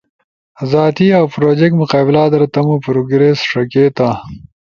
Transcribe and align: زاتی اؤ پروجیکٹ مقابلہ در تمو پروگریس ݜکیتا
زاتی 0.71 1.07
اؤ 1.17 1.25
پروجیکٹ 1.35 1.73
مقابلہ 1.81 2.23
در 2.31 2.43
تمو 2.53 2.75
پروگریس 2.85 3.39
ݜکیتا 3.49 4.09